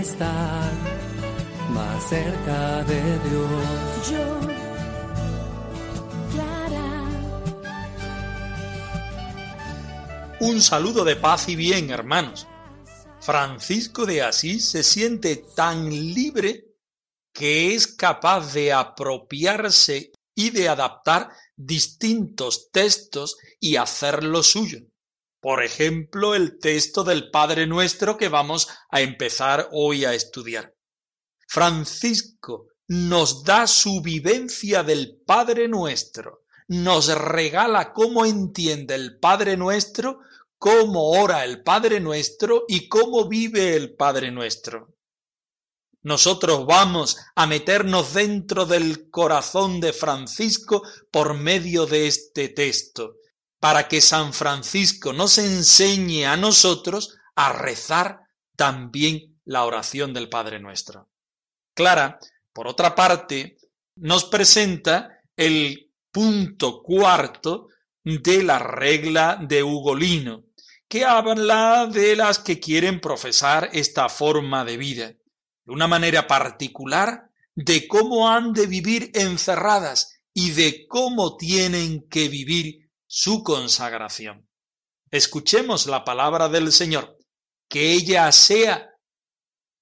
[0.00, 0.72] Estar
[1.70, 4.10] más cerca de Dios.
[4.10, 4.40] Yo,
[6.32, 7.04] Clara,
[10.40, 12.46] Un saludo de paz y bien, hermanos.
[13.20, 16.64] Francisco de Asís se siente tan libre
[17.32, 24.80] que es capaz de apropiarse y de adaptar distintos textos y hacerlo suyo.
[25.42, 30.72] Por ejemplo, el texto del Padre Nuestro que vamos a empezar hoy a estudiar.
[31.48, 40.20] Francisco nos da su vivencia del Padre Nuestro, nos regala cómo entiende el Padre Nuestro,
[40.58, 44.94] cómo ora el Padre Nuestro y cómo vive el Padre Nuestro.
[46.02, 53.16] Nosotros vamos a meternos dentro del corazón de Francisco por medio de este texto,
[53.62, 58.22] para que San Francisco nos enseñe a nosotros a rezar
[58.56, 61.08] también la oración del Padre Nuestro.
[61.72, 62.18] Clara,
[62.52, 63.58] por otra parte,
[63.94, 67.68] nos presenta el punto cuarto
[68.02, 70.42] de la regla de Ugolino,
[70.88, 77.30] que habla de las que quieren profesar esta forma de vida, de una manera particular
[77.54, 82.82] de cómo han de vivir encerradas y de cómo tienen que vivir
[83.14, 84.48] su consagración.
[85.10, 87.18] Escuchemos la palabra del Señor,
[87.68, 88.90] que ella sea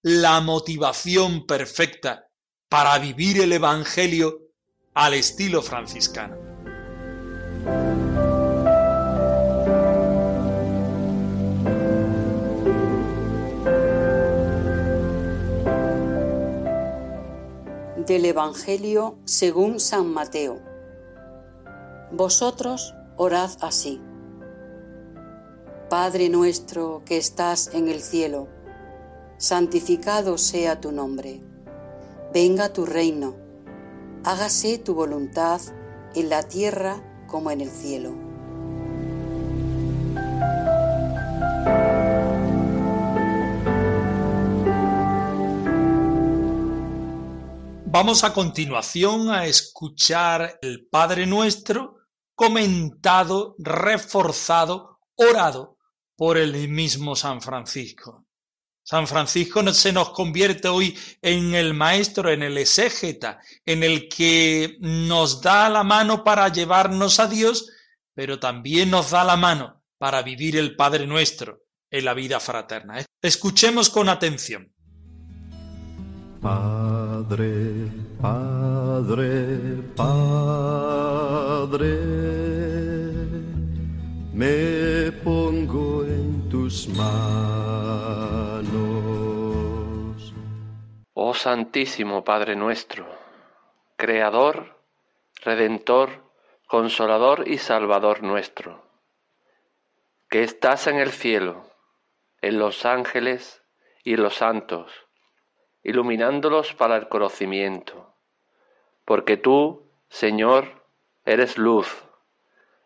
[0.02, 2.26] la motivación perfecta
[2.68, 4.48] para vivir el Evangelio
[4.94, 6.34] al estilo franciscano.
[17.96, 20.60] Del Evangelio según San Mateo.
[22.10, 22.92] Vosotros
[23.22, 24.00] orad así.
[25.90, 28.48] Padre nuestro que estás en el cielo,
[29.36, 31.42] santificado sea tu nombre.
[32.32, 33.36] Venga tu reino.
[34.24, 35.60] Hágase tu voluntad
[36.14, 38.14] en la tierra como en el cielo.
[47.84, 51.99] Vamos a continuación a escuchar el Padre Nuestro
[52.40, 55.76] comentado, reforzado, orado
[56.16, 58.24] por el mismo San Francisco.
[58.82, 64.78] San Francisco se nos convierte hoy en el maestro, en el exégeta, en el que
[64.80, 67.72] nos da la mano para llevarnos a Dios,
[68.14, 73.04] pero también nos da la mano para vivir el Padre Nuestro en la vida fraterna.
[73.20, 74.72] Escuchemos con atención.
[76.40, 81.10] Padre, Padre, Padre,
[91.42, 93.06] Santísimo Padre nuestro,
[93.96, 94.76] Creador,
[95.36, 96.22] Redentor,
[96.66, 98.84] Consolador y Salvador nuestro,
[100.28, 101.64] que estás en el cielo,
[102.42, 103.64] en los ángeles
[104.04, 104.92] y en los santos,
[105.82, 108.14] iluminándolos para el conocimiento,
[109.06, 110.84] porque tú, Señor,
[111.24, 112.04] eres luz,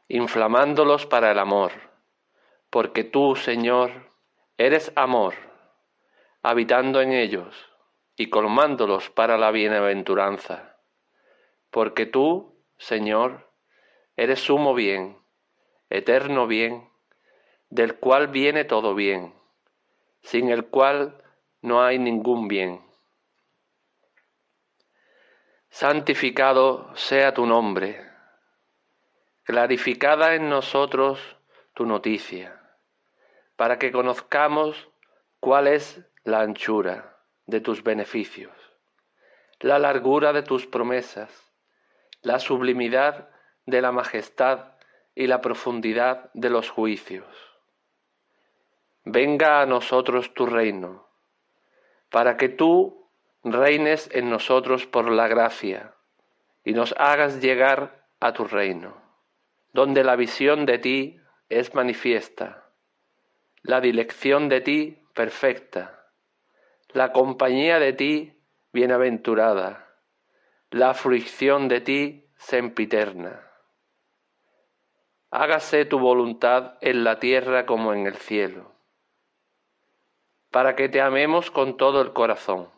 [0.07, 1.73] inflamándolos para el amor,
[2.71, 4.13] porque tú, Señor,
[4.59, 5.35] eres amor,
[6.41, 7.74] habitando en ellos
[8.17, 10.79] y colmándolos para la bienaventuranza,
[11.71, 13.53] porque tú, Señor,
[14.17, 15.19] eres sumo bien,
[15.91, 16.91] eterno bien,
[17.71, 19.35] del cual viene todo bien,
[20.23, 21.23] sin el cual
[21.61, 22.81] no hay ningún bien.
[25.71, 28.01] Santificado sea tu nombre,
[29.43, 31.19] clarificada en nosotros
[31.75, 32.61] tu noticia,
[33.57, 34.89] para que conozcamos
[35.41, 37.14] cuál es la anchura
[37.47, 38.53] de tus beneficios,
[39.61, 41.53] la largura de tus promesas,
[42.23, 43.29] la sublimidad
[43.67, 44.75] de la majestad
[45.15, 47.27] y la profundidad de los juicios.
[49.05, 51.07] Venga a nosotros tu reino,
[52.11, 53.11] para que tú
[53.43, 55.95] reines en nosotros por la gracia
[56.65, 58.97] y nos hagas llegar a tu reino,
[59.73, 61.21] donde la visión de ti
[61.51, 62.71] es manifiesta,
[63.63, 66.04] la dirección de ti perfecta,
[66.95, 68.41] la compañía de ti
[68.73, 69.97] bienaventurada,
[70.71, 73.51] la fruición de ti sempiterna.
[75.33, 78.71] Hágase tu voluntad en la tierra como en el cielo,
[80.53, 82.71] para que te amemos con todo el corazón,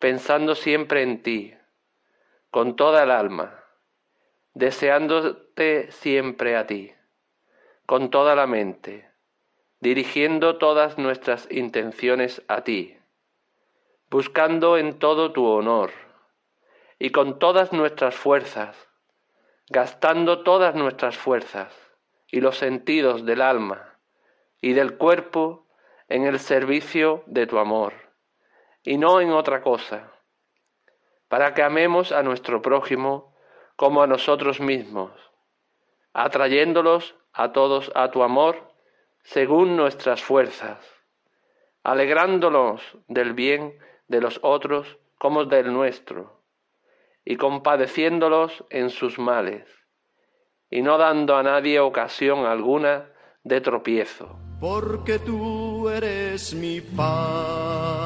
[0.00, 1.54] pensando siempre en ti,
[2.50, 3.62] con toda el alma,
[4.54, 6.92] deseándote siempre a ti,
[7.86, 9.08] con toda la mente,
[9.78, 12.96] dirigiendo todas nuestras intenciones a ti,
[14.10, 15.92] buscando en todo tu honor,
[16.98, 18.76] y con todas nuestras fuerzas,
[19.68, 21.72] gastando todas nuestras fuerzas
[22.26, 23.98] y los sentidos del alma
[24.60, 25.66] y del cuerpo
[26.08, 27.94] en el servicio de tu amor,
[28.82, 30.12] y no en otra cosa,
[31.28, 33.36] para que amemos a nuestro prójimo
[33.76, 35.12] como a nosotros mismos,
[36.12, 38.74] atrayéndolos a todos a tu amor
[39.22, 40.84] según nuestras fuerzas,
[41.84, 43.78] alegrándolos del bien
[44.10, 46.42] de los otros como del nuestro
[47.24, 49.68] y compadeciéndolos en sus males,
[50.68, 53.08] y no dando a nadie ocasión alguna
[53.44, 54.36] de tropiezo.
[54.60, 58.00] Porque tú eres mi Padre.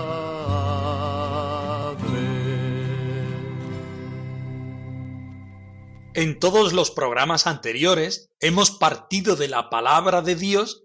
[6.13, 10.85] En todos los programas anteriores hemos partido de la palabra de Dios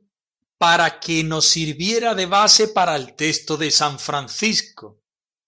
[0.58, 5.00] para que nos sirviera de base para el texto de San Francisco.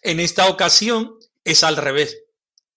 [0.02, 2.22] En esta ocasión es al revés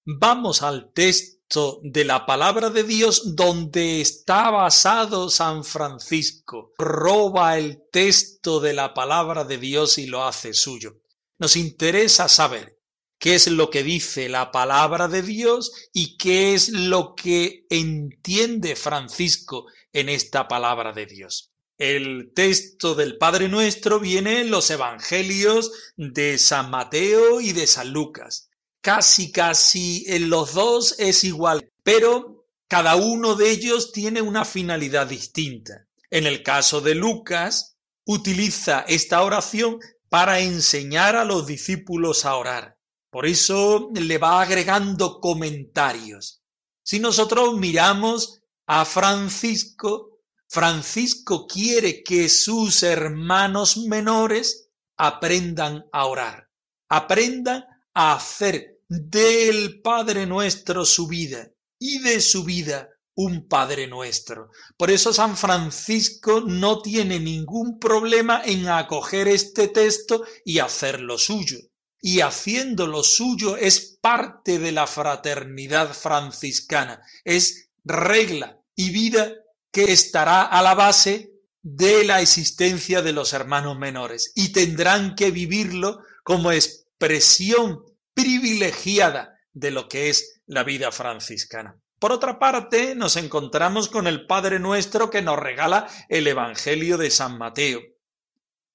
[0.07, 6.73] vamos al texto de la palabra de Dios donde está basado San Francisco.
[6.77, 11.01] Roba el texto de la palabra de Dios y lo hace suyo.
[11.39, 12.79] Nos interesa saber
[13.19, 18.77] qué es lo que dice la palabra de Dios y qué es lo que entiende
[18.77, 21.54] Francisco en esta palabra de Dios.
[21.79, 27.93] El texto del Padre Nuestro viene en los Evangelios de San Mateo y de San
[27.93, 28.51] Lucas
[28.85, 35.07] casi, casi en los dos es igual, pero cada uno de ellos tiene una finalidad
[35.07, 35.87] distinta.
[36.11, 39.79] En el caso de Lucas, utiliza esta oración
[40.11, 42.77] para enseñar a los discípulos a orar.
[43.11, 46.43] Por eso le va agregando comentarios.
[46.83, 50.14] Si nosotros miramos a Francisco,
[50.55, 56.49] Francisco quiere que sus hermanos menores aprendan a orar,
[56.89, 64.51] aprendan a hacer del Padre nuestro su vida y de su vida un Padre nuestro.
[64.77, 71.59] Por eso San Francisco no tiene ningún problema en acoger este texto y hacerlo suyo.
[72.01, 79.33] Y haciéndolo suyo es parte de la fraternidad franciscana, es regla y vida
[79.75, 85.33] que estará a la base de la existencia de los hermanos menores y tendrán que
[85.33, 87.83] vivirlo como expresión
[88.15, 91.77] privilegiada de lo que es la vida franciscana.
[91.99, 97.11] Por otra parte, nos encontramos con el Padre Nuestro que nos regala el Evangelio de
[97.11, 97.81] San Mateo.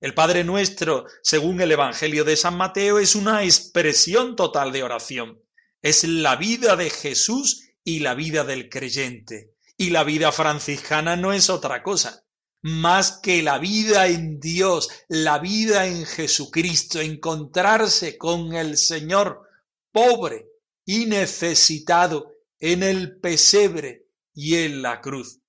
[0.01, 5.41] El Padre Nuestro, según el Evangelio de San Mateo, es una expresión total de oración.
[5.81, 9.53] Es la vida de Jesús y la vida del creyente.
[9.79, 12.23] Y la vida franciscana no es otra cosa
[12.61, 19.43] más que la vida en Dios, la vida en Jesucristo, encontrarse con el Señor
[19.91, 20.47] pobre
[20.85, 25.39] y necesitado en el pesebre y en la cruz,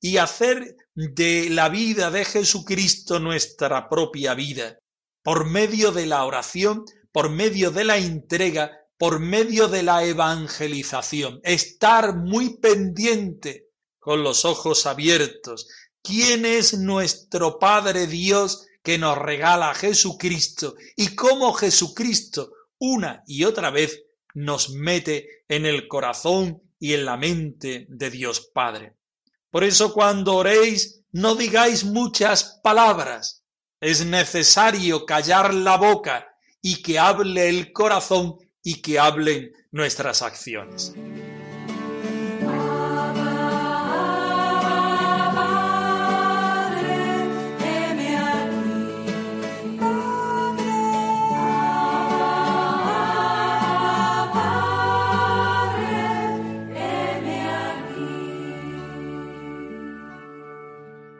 [0.00, 4.78] y hacer de la vida de Jesucristo nuestra propia vida,
[5.22, 11.40] por medio de la oración, por medio de la entrega, por medio de la evangelización,
[11.42, 13.68] estar muy pendiente
[14.04, 15.66] con los ojos abiertos,
[16.02, 23.44] quién es nuestro Padre Dios que nos regala a Jesucristo y cómo Jesucristo una y
[23.44, 24.02] otra vez
[24.34, 28.98] nos mete en el corazón y en la mente de Dios Padre.
[29.50, 33.42] Por eso cuando oréis no digáis muchas palabras.
[33.80, 36.28] Es necesario callar la boca
[36.60, 40.92] y que hable el corazón y que hablen nuestras acciones.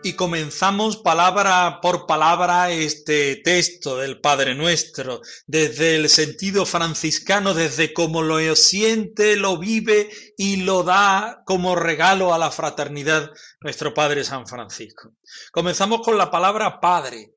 [0.04, 7.94] y comenzamos palabra por palabra este texto del Padre Nuestro, desde el sentido franciscano, desde
[7.94, 13.30] cómo lo siente, lo vive y lo da como regalo a la fraternidad
[13.62, 15.14] nuestro Padre San Francisco.
[15.50, 17.36] Comenzamos con la palabra Padre,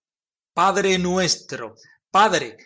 [0.53, 1.75] Padre Nuestro,
[2.11, 2.57] Padre,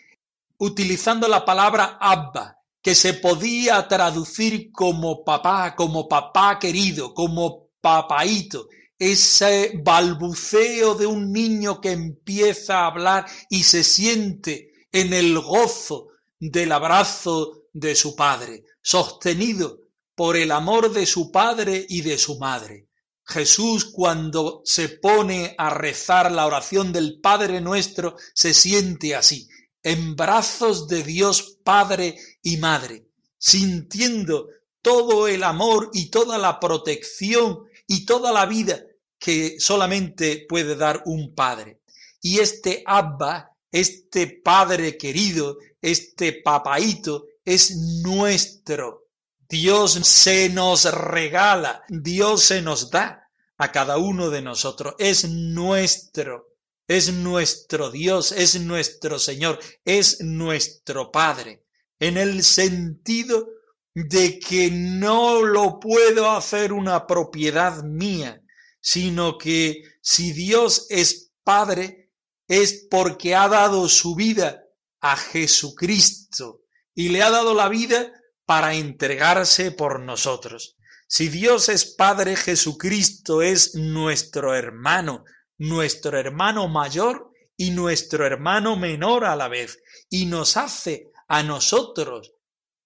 [0.58, 8.66] utilizando la palabra Abba, que se podía traducir como papá, como papá querido, como papaito
[9.02, 16.10] ese balbuceo de un niño que empieza a hablar y se siente en el gozo
[16.38, 19.80] del abrazo de su padre, sostenido
[20.14, 22.90] por el amor de su padre y de su madre.
[23.24, 29.48] Jesús cuando se pone a rezar la oración del Padre nuestro se siente así,
[29.82, 34.46] en brazos de Dios Padre y Madre, sintiendo
[34.80, 38.84] todo el amor y toda la protección y toda la vida
[39.22, 41.78] que solamente puede dar un padre.
[42.20, 49.06] Y este Abba, este padre querido, este papaito, es nuestro.
[49.48, 54.96] Dios se nos regala, Dios se nos da a cada uno de nosotros.
[54.98, 56.56] Es nuestro,
[56.88, 61.64] es nuestro Dios, es nuestro Señor, es nuestro Padre.
[62.00, 63.46] En el sentido
[63.94, 68.41] de que no lo puedo hacer una propiedad mía,
[68.82, 72.10] sino que si Dios es Padre,
[72.48, 74.64] es porque ha dado su vida
[75.00, 76.62] a Jesucristo
[76.94, 78.12] y le ha dado la vida
[78.44, 80.76] para entregarse por nosotros.
[81.06, 85.24] Si Dios es Padre, Jesucristo es nuestro hermano,
[85.58, 92.34] nuestro hermano mayor y nuestro hermano menor a la vez, y nos hace a nosotros,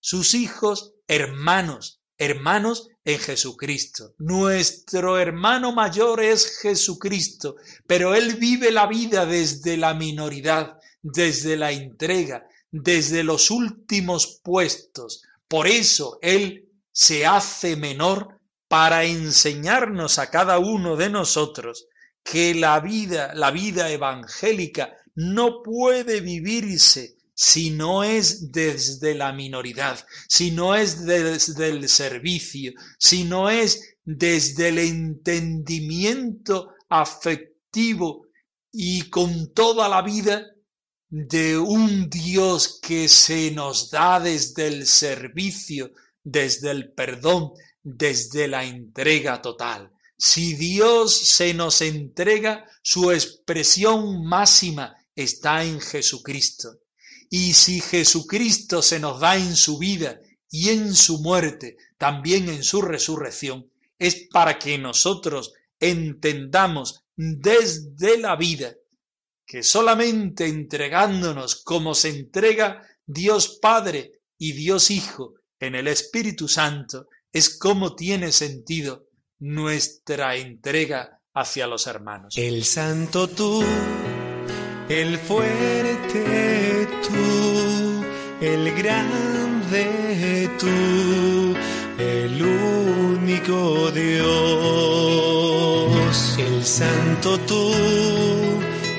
[0.00, 4.14] sus hijos, hermanos, hermanos en Jesucristo.
[4.18, 7.54] Nuestro hermano mayor es Jesucristo,
[7.86, 15.22] pero Él vive la vida desde la minoridad, desde la entrega, desde los últimos puestos.
[15.46, 21.86] Por eso Él se hace menor para enseñarnos a cada uno de nosotros
[22.24, 30.02] que la vida, la vida evangélica, no puede vivirse si no es desde la minoridad,
[30.26, 38.28] si no es desde el servicio, si no es desde el entendimiento afectivo
[38.72, 40.46] y con toda la vida
[41.10, 45.92] de un Dios que se nos da desde el servicio,
[46.24, 47.52] desde el perdón,
[47.82, 49.92] desde la entrega total.
[50.16, 56.80] Si Dios se nos entrega, su expresión máxima está en Jesucristo.
[57.30, 62.62] Y si Jesucristo se nos da en su vida y en su muerte, también en
[62.62, 68.74] su resurrección, es para que nosotros entendamos desde la vida
[69.46, 77.08] que solamente entregándonos como se entrega Dios Padre y Dios Hijo en el Espíritu Santo,
[77.32, 79.06] es como tiene sentido
[79.38, 82.34] nuestra entrega hacia los hermanos.
[82.36, 83.62] El santo tú
[84.88, 88.04] el fuerte tú,
[88.40, 91.54] el grande tú,
[91.98, 94.26] el único Dios,
[96.38, 97.72] el santo tú,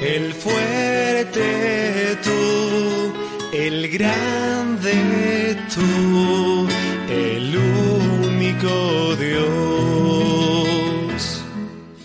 [0.02, 3.14] el fuerte tú,
[3.54, 6.68] el grande tú,
[7.10, 9.48] el único Dios.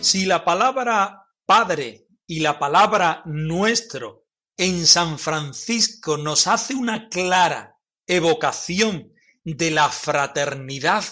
[0.00, 4.24] Si la palabra Padre y la palabra nuestro
[4.56, 9.12] en San Francisco nos hace una clara evocación
[9.44, 11.04] de la fraternidad,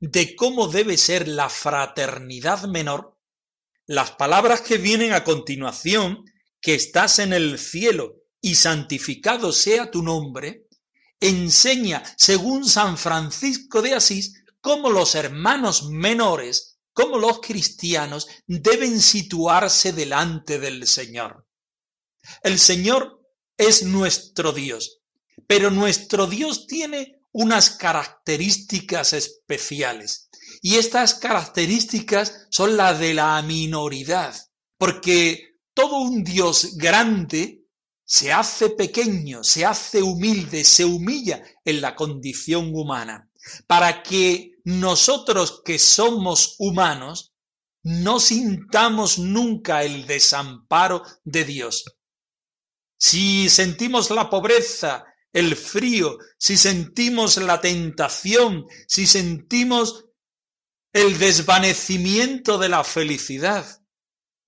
[0.00, 3.16] de cómo debe ser la fraternidad menor,
[3.86, 6.24] las palabras que vienen a continuación,
[6.60, 10.66] que estás en el cielo y santificado sea tu nombre,
[11.20, 19.92] enseña, según San Francisco de Asís, cómo los hermanos menores cómo los cristianos deben situarse
[19.92, 21.46] delante del Señor.
[22.42, 23.20] El Señor
[23.58, 25.02] es nuestro Dios,
[25.46, 30.30] pero nuestro Dios tiene unas características especiales.
[30.62, 34.34] Y estas características son las de la minoridad,
[34.78, 37.64] porque todo un Dios grande
[38.04, 43.28] se hace pequeño, se hace humilde, se humilla en la condición humana
[43.66, 47.34] para que nosotros que somos humanos
[47.82, 51.84] no sintamos nunca el desamparo de Dios.
[52.98, 60.06] Si sentimos la pobreza, el frío, si sentimos la tentación, si sentimos
[60.94, 63.82] el desvanecimiento de la felicidad,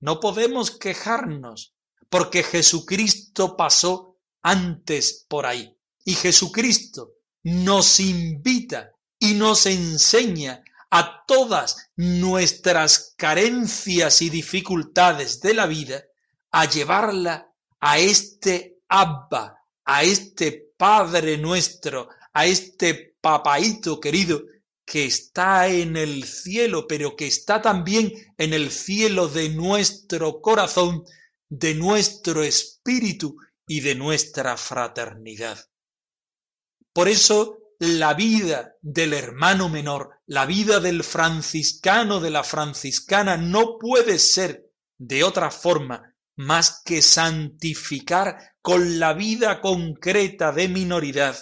[0.01, 1.75] no podemos quejarnos,
[2.09, 5.77] porque Jesucristo pasó antes por ahí.
[6.05, 15.67] Y Jesucristo nos invita y nos enseña a todas nuestras carencias y dificultades de la
[15.67, 16.05] vida
[16.51, 24.43] a llevarla a este Abba, a este Padre nuestro, a este papaito querido
[24.85, 31.05] que está en el cielo, pero que está también en el cielo de nuestro corazón,
[31.49, 35.59] de nuestro espíritu y de nuestra fraternidad.
[36.93, 43.79] Por eso la vida del hermano menor, la vida del franciscano, de la franciscana, no
[43.79, 51.37] puede ser de otra forma más que santificar con la vida concreta de minoridad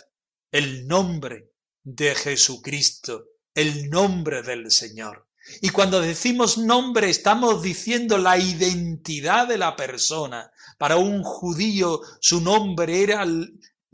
[0.51, 1.51] el nombre
[1.83, 5.29] de Jesucristo, el nombre del Señor.
[5.61, 10.51] Y cuando decimos nombre estamos diciendo la identidad de la persona.
[10.79, 13.27] Para un judío su nombre era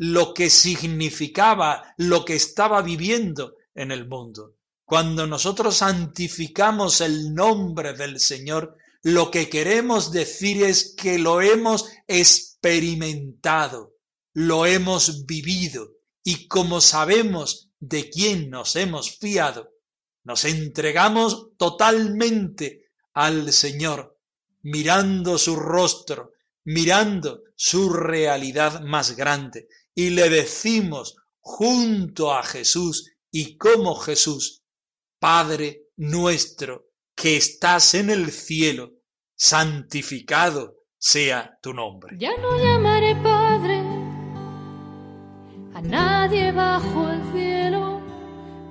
[0.03, 4.57] lo que significaba, lo que estaba viviendo en el mundo.
[4.87, 11.91] Cuando nosotros santificamos el nombre del Señor, lo que queremos decir es que lo hemos
[12.09, 13.93] experimentado,
[14.33, 15.91] lo hemos vivido
[16.25, 19.69] y como sabemos de quién nos hemos fiado,
[20.25, 24.19] nos entregamos totalmente al Señor,
[24.63, 26.33] mirando su rostro,
[26.65, 34.63] mirando su realidad más grande, y le decimos junto a Jesús y como Jesús,
[35.19, 38.93] Padre nuestro que estás en el cielo,
[39.37, 42.17] santificado sea tu nombre.
[42.19, 43.79] Ya no llamaré Padre
[45.75, 48.01] a nadie bajo el cielo,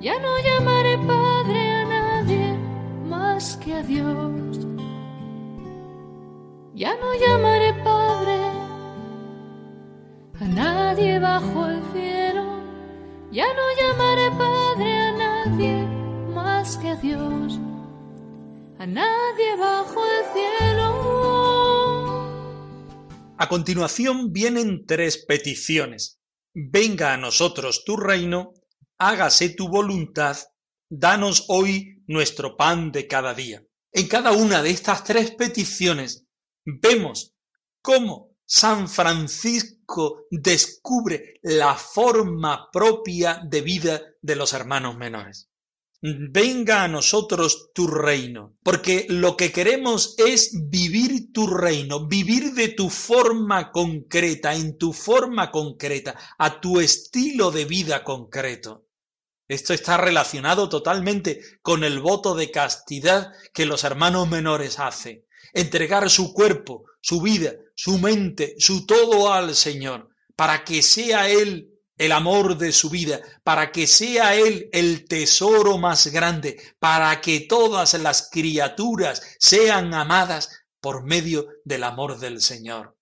[0.02, 2.58] ya no llamaré Padre a nadie
[3.06, 4.58] más que a Dios.
[6.74, 8.49] Ya no llamaré Padre
[10.42, 12.64] a nadie bajo el cielo.
[13.32, 15.84] Ya no llamaré Padre a nadie
[16.34, 17.60] más que a Dios,
[18.80, 20.90] a nadie bajo el cielo.
[23.38, 26.20] A continuación vienen tres peticiones.
[26.54, 28.54] Venga a nosotros tu reino,
[28.98, 30.38] hágase tu voluntad,
[30.90, 33.64] danos hoy nuestro pan de cada día.
[33.92, 36.26] En cada una de estas tres peticiones
[36.66, 37.34] vemos
[37.82, 45.52] cómo San Francisco descubre la forma propia de vida de los hermanos menores.
[46.02, 52.70] Venga a nosotros tu reino, porque lo que queremos es vivir tu reino, vivir de
[52.70, 58.88] tu forma concreta, en tu forma concreta, a tu estilo de vida concreto.
[59.48, 65.24] Esto está relacionado totalmente con el voto de castidad que los hermanos menores hacen.
[65.54, 71.70] Entregar su cuerpo, su vida, su mente, su todo al Señor, para que sea Él
[71.98, 77.42] el amor de su vida, para que sea Él el tesoro más grande, para que
[77.42, 82.96] todas las criaturas sean amadas por medio del amor del Señor.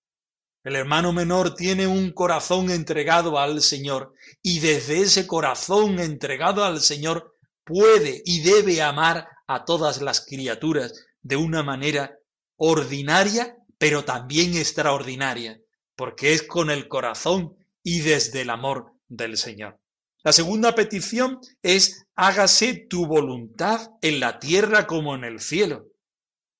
[0.64, 6.80] El hermano menor tiene un corazón entregado al Señor y desde ese corazón entregado al
[6.80, 12.17] Señor puede y debe amar a todas las criaturas de una manera
[12.58, 15.60] ordinaria pero también extraordinaria,
[15.96, 19.80] porque es con el corazón y desde el amor del Señor.
[20.24, 25.86] La segunda petición es hágase tu voluntad en la tierra como en el cielo.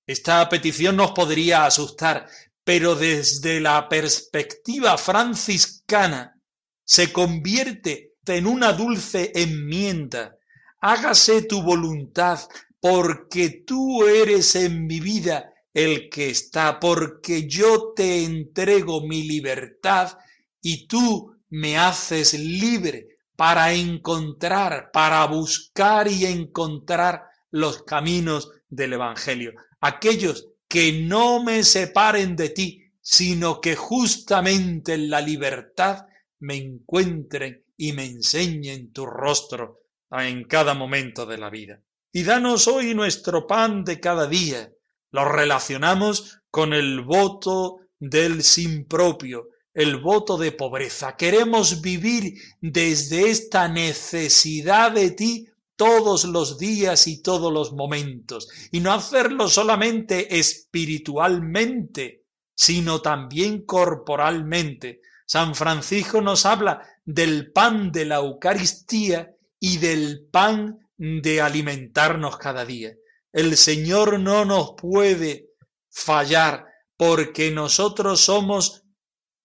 [0.06, 2.28] Esta petición nos podría asustar,
[2.64, 6.40] pero desde la perspectiva franciscana
[6.84, 10.36] se convierte en una dulce enmienda.
[10.80, 12.40] Hágase tu voluntad,
[12.80, 20.18] porque tú eres en mi vida el que está, porque yo te entrego mi libertad
[20.60, 29.54] y tú me haces libre para encontrar, para buscar y encontrar los caminos del Evangelio.
[29.80, 36.06] Aquellos que no me separen de ti, sino que justamente en la libertad
[36.40, 41.80] me encuentren y me enseñen tu rostro en cada momento de la vida.
[42.12, 44.72] Y danos hoy nuestro pan de cada día
[45.10, 51.16] lo relacionamos con el voto del sin propio, el voto de pobreza.
[51.16, 58.80] Queremos vivir desde esta necesidad de ti todos los días y todos los momentos, y
[58.80, 65.00] no hacerlo solamente espiritualmente, sino también corporalmente.
[65.24, 72.64] San Francisco nos habla del pan de la Eucaristía y del pan de alimentarnos cada
[72.64, 72.94] día.
[73.32, 75.50] El Señor no nos puede
[75.90, 78.82] fallar, porque nosotros somos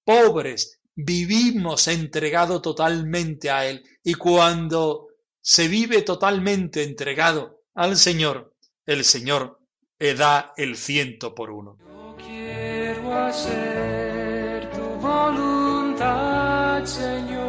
[0.03, 3.83] pobres, vivimos entregado totalmente a Él.
[4.03, 5.07] Y cuando
[5.41, 9.59] se vive totalmente entregado al Señor, el Señor
[9.99, 11.77] le da el ciento por uno.
[11.79, 17.42] Yo quiero hacer tu voluntad, Señor.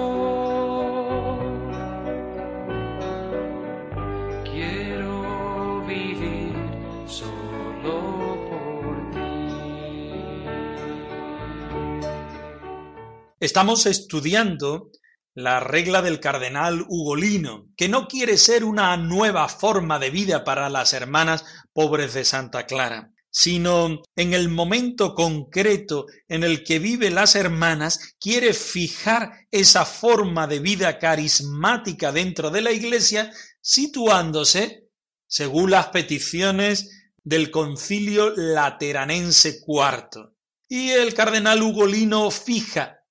[13.44, 14.90] Estamos estudiando
[15.34, 20.70] la regla del cardenal Ugolino, que no quiere ser una nueva forma de vida para
[20.70, 27.16] las hermanas pobres de Santa Clara, sino en el momento concreto en el que viven
[27.16, 33.30] las hermanas, quiere fijar esa forma de vida carismática dentro de la Iglesia,
[33.60, 34.86] situándose,
[35.26, 40.30] según las peticiones del concilio lateranense IV.
[40.66, 43.03] Y el cardenal Ugolino fija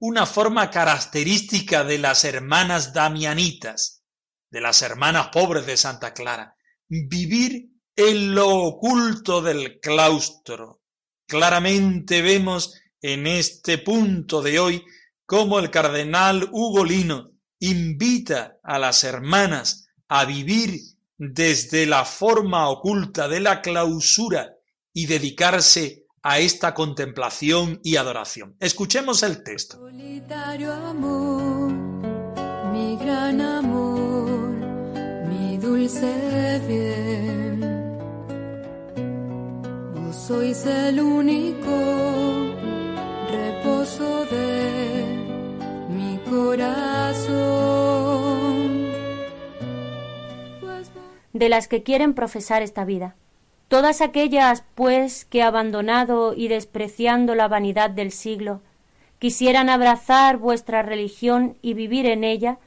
[0.00, 4.04] una forma característica de las hermanas damianitas,
[4.50, 6.56] de las hermanas pobres de Santa Clara,
[6.88, 10.82] vivir en lo oculto del claustro.
[11.26, 14.84] Claramente vemos en este punto de hoy
[15.26, 20.80] cómo el cardenal Ugolino invita a las hermanas a vivir
[21.16, 24.54] desde la forma oculta de la clausura
[24.92, 28.56] y dedicarse a esta contemplación y adoración.
[28.60, 29.76] Escuchemos el texto.
[29.76, 31.72] Solitario amor,
[32.72, 34.50] mi gran amor,
[35.28, 37.60] mi dulce bien.
[39.94, 41.70] Vos sois el único
[43.30, 45.04] reposo de
[45.90, 47.78] mi corazón.
[51.32, 53.16] De las que quieren profesar esta vida.
[53.68, 58.62] Todas aquellas, pues, que abandonado y despreciando la vanidad del siglo,
[59.18, 62.58] quisieran abrazar vuestra religión y vivir en ella,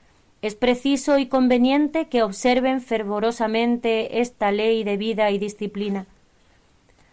[0.43, 6.05] es preciso y conveniente que observen fervorosamente esta ley de vida y disciplina.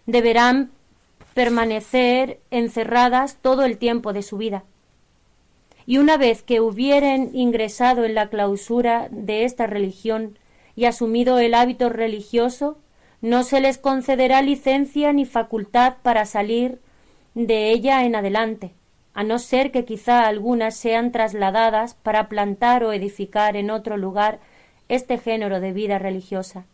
[0.07, 0.71] Deberán
[1.35, 4.65] permanecer encerradas todo el tiempo de su vida.
[5.87, 10.39] Y una vez que hubieren ingresado en la clausura de esta religión
[10.75, 12.79] y asumido el hábito religioso,
[13.21, 16.81] no se les concederá licencia ni facultad para salir
[17.35, 18.75] de ella en adelante,
[19.15, 24.39] a no ser que quizá algunas sean trasladadas para plantar o edificar en otro lugar
[24.89, 26.67] este género de vida religiosa.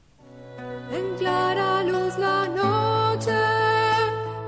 [0.93, 3.33] En clara luz la noche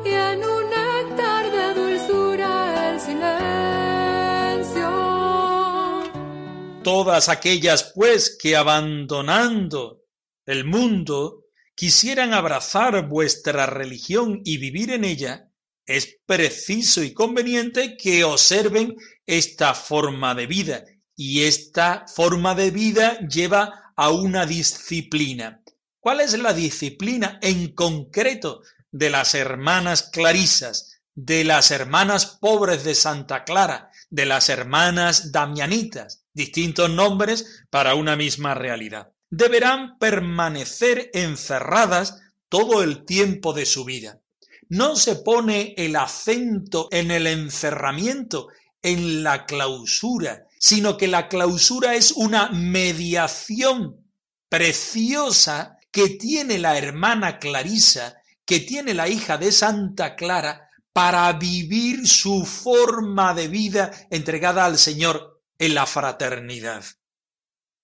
[0.05, 4.91] y en un néctar de dulzura el silencio.
[6.83, 10.03] Todas aquellas, pues, que abandonando
[10.45, 11.46] el mundo
[11.77, 15.51] quisieran abrazar vuestra religión y vivir en ella,
[15.85, 20.85] es preciso y conveniente que observen esta forma de vida.
[21.15, 25.63] Y esta forma de vida lleva a una disciplina.
[26.01, 32.95] ¿Cuál es la disciplina en concreto de las hermanas clarisas, de las hermanas pobres de
[32.95, 36.25] Santa Clara, de las hermanas damianitas?
[36.33, 39.13] Distintos nombres para una misma realidad.
[39.31, 44.21] Deberán permanecer encerradas todo el tiempo de su vida.
[44.69, 48.49] No se pone el acento en el encerramiento,
[48.83, 54.05] en la clausura, sino que la clausura es una mediación
[54.49, 62.09] preciosa que tiene la hermana Clarisa, que tiene la hija de Santa Clara, para vivir
[62.09, 66.85] su forma de vida entregada al Señor en la fraternidad.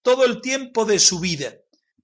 [0.02, 1.54] Todo el tiempo de su vida,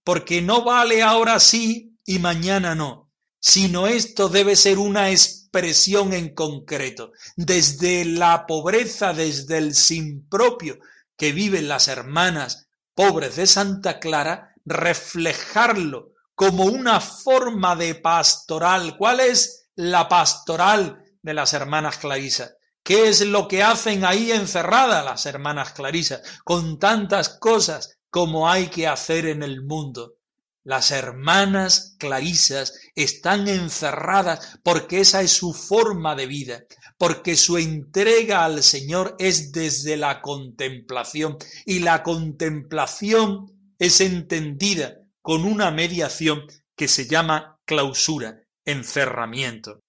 [0.05, 6.35] porque no vale ahora sí y mañana no, sino esto debe ser una expresión en
[6.35, 10.79] concreto, desde la pobreza, desde el sin propio
[11.17, 18.97] que viven las hermanas pobres de Santa Clara, reflejarlo como una forma de pastoral.
[18.97, 22.55] ¿Cuál es la pastoral de las hermanas clarisas?
[22.89, 28.69] ¿Qué es lo que hacen ahí encerradas las hermanas clarisas con tantas cosas como hay
[28.69, 30.15] que hacer en el mundo?
[30.65, 36.65] Las hermanas clarisas están encerradas porque esa es su forma de vida,
[36.97, 45.45] porque su entrega al Señor es desde la contemplación y la contemplación es entendida con
[45.45, 46.41] una mediación
[46.75, 49.81] que se llama clausura, encerramiento.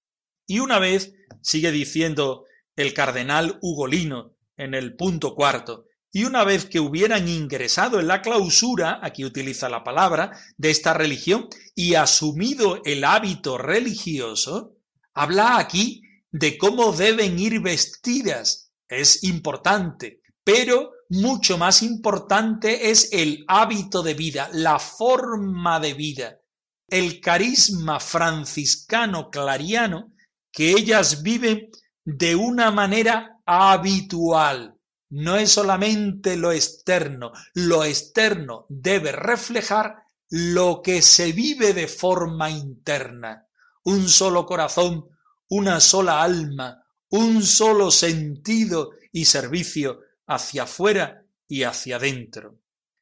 [0.45, 2.43] Y una vez, sigue diciendo
[2.79, 8.21] el cardenal Ugolino en el punto cuarto, y una vez que hubieran ingresado en la
[8.21, 14.77] clausura, aquí utiliza la palabra, de esta religión y asumido el hábito religioso,
[15.13, 18.71] habla aquí de cómo deben ir vestidas.
[18.87, 26.39] Es importante, pero mucho más importante es el hábito de vida, la forma de vida,
[26.87, 30.13] el carisma franciscano clariano
[30.51, 31.69] que ellas viven
[32.11, 34.75] de una manera habitual
[35.09, 42.49] no es solamente lo externo, lo externo debe reflejar lo que se vive de forma
[42.49, 43.47] interna.
[43.83, 45.05] Un solo corazón,
[45.49, 52.59] una sola alma, un solo sentido y servicio hacia afuera y hacia adentro.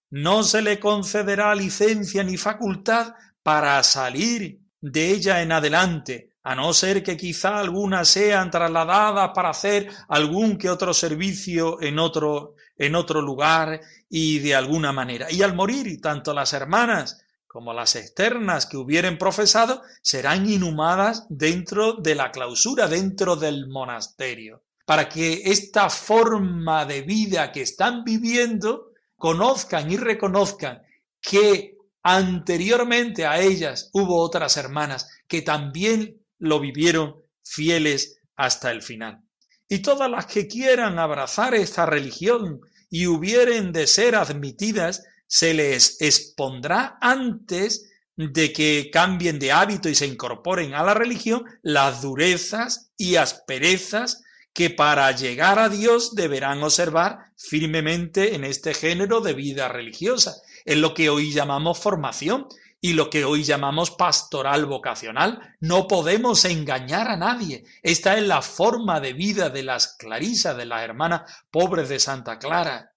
[0.09, 6.73] No se le concederá licencia ni facultad para salir de ella en adelante, a no
[6.73, 12.95] ser que quizá algunas sean trasladadas para hacer algún que otro servicio en otro, en
[12.95, 15.29] otro lugar y de alguna manera.
[15.29, 21.95] Y al morir, tanto las hermanas como las externas que hubieren profesado serán inhumadas dentro
[21.95, 28.91] de la clausura, dentro del monasterio, para que esta forma de vida que están viviendo
[29.17, 30.81] conozcan y reconozcan
[31.19, 39.21] que anteriormente a ellas hubo otras hermanas que también lo vivieron fieles hasta el final.
[39.67, 46.01] Y todas las que quieran abrazar esta religión y hubieren de ser admitidas, se les
[46.01, 52.91] expondrá antes de que cambien de hábito y se incorporen a la religión las durezas
[52.97, 54.23] y asperezas
[54.53, 60.37] que para llegar a Dios deberán observar firmemente en este género de vida religiosa.
[60.65, 62.47] Es lo que hoy llamamos formación
[62.87, 65.57] y lo que hoy llamamos pastoral vocacional.
[65.59, 67.65] No podemos engañar a nadie.
[67.83, 72.39] Esta es la forma de vida de las clarisas, de las hermanas pobres de Santa
[72.39, 72.93] Clara.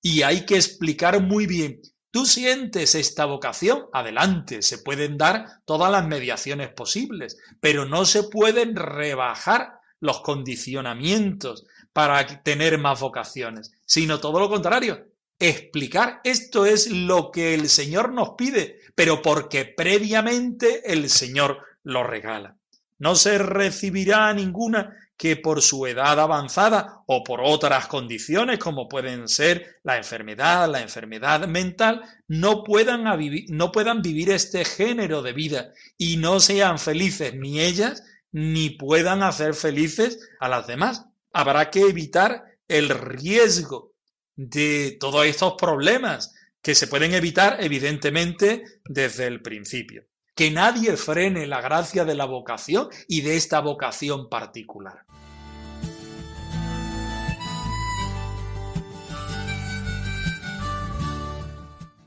[0.00, 1.82] Y hay que explicar muy bien.
[2.10, 8.22] Tú sientes esta vocación, adelante, se pueden dar todas las mediaciones posibles, pero no se
[8.22, 16.90] pueden rebajar los condicionamientos para tener más vocaciones, sino todo lo contrario, explicar esto es
[16.90, 22.56] lo que el Señor nos pide, pero porque previamente el Señor lo regala.
[22.98, 29.28] No se recibirá ninguna que por su edad avanzada o por otras condiciones como pueden
[29.28, 33.04] ser la enfermedad, la enfermedad mental, no puedan,
[33.48, 39.22] no puedan vivir este género de vida y no sean felices ni ellas ni puedan
[39.22, 41.06] hacer felices a las demás.
[41.32, 43.94] Habrá que evitar el riesgo
[44.36, 50.04] de todos estos problemas que se pueden evitar evidentemente desde el principio.
[50.34, 55.06] Que nadie frene la gracia de la vocación y de esta vocación particular.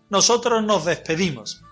[0.10, 1.63] Nosotros nos despedimos.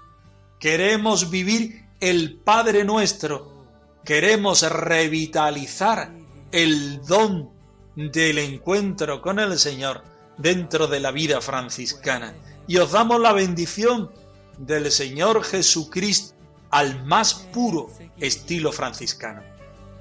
[0.60, 3.66] Queremos vivir el Padre nuestro.
[4.04, 6.12] Queremos revitalizar
[6.52, 7.52] el don
[7.96, 12.34] del encuentro con el Señor dentro de la vida franciscana.
[12.68, 14.12] Y os damos la bendición
[14.58, 16.36] del Señor Jesucristo
[16.70, 19.42] al más puro estilo franciscano.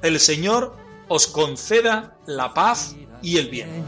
[0.03, 0.77] El Señor
[1.09, 3.85] os conceda la paz y el bien.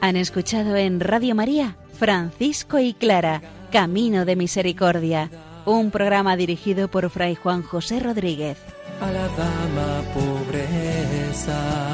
[0.00, 3.40] Han escuchado en Radio María Francisco y Clara,
[3.72, 5.30] Camino de Misericordia,
[5.64, 8.58] un programa dirigido por Fray Juan José Rodríguez.
[9.00, 11.93] A la dama pobreza